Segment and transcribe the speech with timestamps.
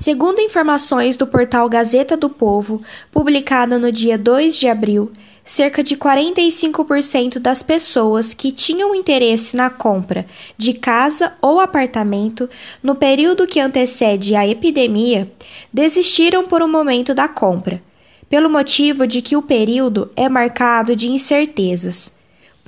[0.00, 5.10] Segundo informações do portal Gazeta do Povo, publicada no dia 2 de abril,
[5.42, 10.24] cerca de 45% das pessoas que tinham interesse na compra
[10.56, 12.48] de casa ou apartamento
[12.80, 15.32] no período que antecede a epidemia
[15.72, 17.82] desistiram por um momento da compra,
[18.30, 22.16] pelo motivo de que o período é marcado de incertezas.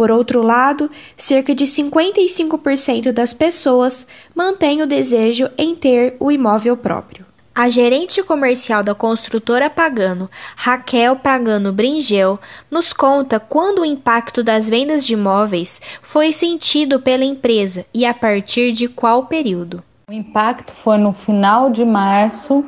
[0.00, 6.74] Por outro lado, cerca de 55% das pessoas mantêm o desejo em ter o imóvel
[6.74, 7.19] próprio.
[7.52, 12.38] A gerente comercial da construtora Pagano, Raquel Pagano Bringel,
[12.70, 18.14] nos conta quando o impacto das vendas de imóveis foi sentido pela empresa e a
[18.14, 19.82] partir de qual período.
[20.08, 22.64] O impacto foi no final de março,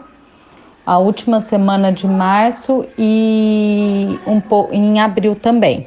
[0.85, 4.43] a última semana de março e um
[4.73, 5.87] em abril também.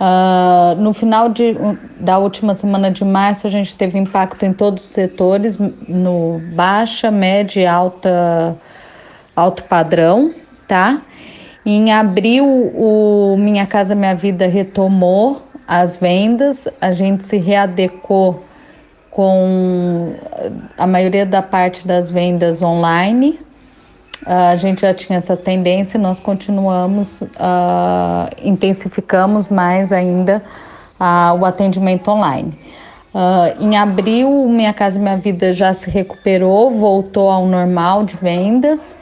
[0.00, 1.56] Uh, no final de,
[2.00, 5.58] da última semana de março, a gente teve impacto em todos os setores,
[5.88, 8.56] no baixa, média e alta,
[9.36, 10.34] alto padrão,
[10.66, 11.00] tá?
[11.64, 18.44] Em abril, o Minha Casa Minha Vida retomou as vendas, a gente se readecou
[19.10, 20.12] com
[20.76, 23.38] a maioria da parte das vendas online,
[24.26, 30.42] a gente já tinha essa tendência, nós continuamos, uh, intensificamos mais ainda
[30.98, 32.58] uh, o atendimento online.
[33.14, 38.94] Uh, em abril, Minha Casa Minha Vida já se recuperou, voltou ao normal de vendas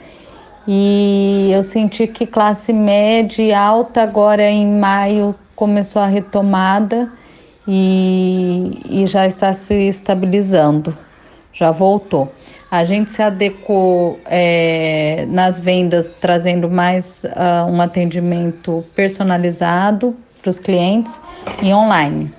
[0.67, 7.11] e eu senti que classe média e alta agora em maio começou a retomada
[7.67, 10.97] e, e já está se estabilizando
[11.53, 12.33] já voltou.
[12.70, 20.58] A gente se adequou é, nas vendas, trazendo mais uh, um atendimento personalizado para os
[20.58, 21.20] clientes
[21.62, 22.33] e online.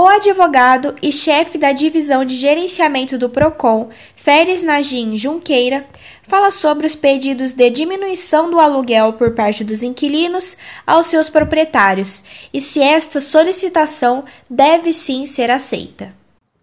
[0.00, 5.86] O advogado e chefe da divisão de gerenciamento do PROCON, Férez Najim Junqueira,
[6.22, 12.22] fala sobre os pedidos de diminuição do aluguel por parte dos inquilinos aos seus proprietários
[12.54, 16.12] e se esta solicitação deve sim ser aceita.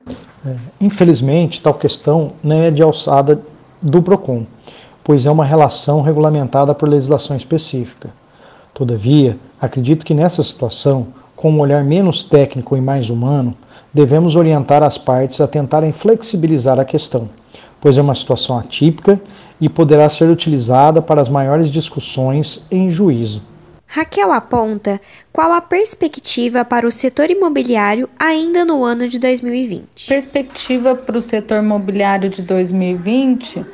[0.07, 3.41] É, infelizmente, tal questão não é de alçada
[3.81, 4.45] do PROCON,
[5.03, 8.09] pois é uma relação regulamentada por legislação específica.
[8.73, 13.55] Todavia, acredito que nessa situação, com um olhar menos técnico e mais humano,
[13.93, 17.29] devemos orientar as partes a tentarem flexibilizar a questão,
[17.81, 19.19] pois é uma situação atípica
[19.59, 23.41] e poderá ser utilizada para as maiores discussões em juízo.
[23.87, 24.99] Raquel aponta
[25.31, 30.07] qual a perspectiva para o setor imobiliário ainda no ano de 2020.
[30.07, 33.65] Perspectiva para o setor imobiliário de 2020, uh,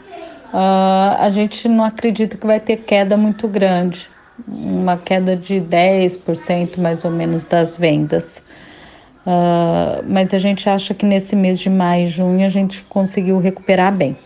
[0.54, 4.10] ah, a gente não acredita que vai ter queda muito grande,
[4.48, 8.44] uma queda de 10% mais ou menos das vendas.
[9.26, 13.40] Uh, mas a gente acha que nesse mês de maio e junho a gente conseguiu
[13.40, 14.18] recuperar bem.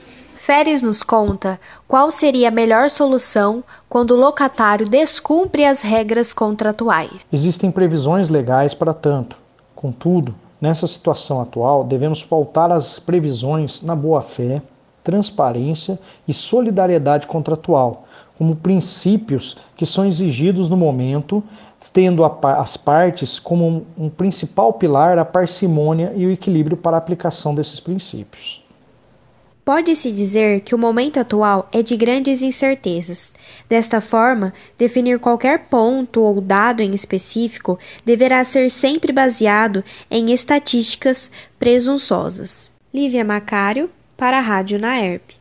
[0.46, 7.26] Feres nos conta qual seria a melhor solução quando o locatário descumpre as regras contratuais.
[7.34, 9.38] Existem previsões legais para tanto.
[9.76, 14.62] Contudo, nessa situação atual, devemos pautar as previsões na boa-fé,
[15.04, 15.98] transparência
[16.28, 18.06] e solidariedade contratual,
[18.38, 21.44] como princípios que são exigidos no momento,
[21.92, 27.56] tendo as partes como um principal pilar a parcimônia e o equilíbrio para a aplicação
[27.56, 28.64] desses princípios.
[29.66, 33.34] Pode-se dizer que o momento atual é de grandes incertezas.
[33.68, 41.32] Desta forma, definir qualquer ponto ou dado em específico deverá ser sempre baseado em estatísticas
[41.58, 42.72] presunçosas.
[42.94, 45.32] Lívia Macário, para a Rádio Naerp.